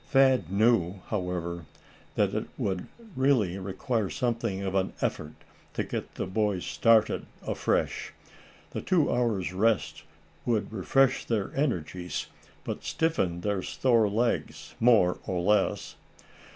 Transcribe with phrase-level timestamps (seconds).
[0.07, 1.67] Thad knew, however,
[2.15, 5.33] that it would really require something of an effort
[5.75, 8.11] to get the boys started afresh.
[8.71, 10.01] The two hours' rest
[10.43, 12.25] would refresh their energies,
[12.63, 15.97] but stiffen their sore legs, more or less.